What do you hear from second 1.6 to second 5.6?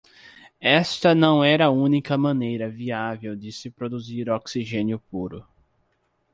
a única maneira viável de se produzir oxigênio puro.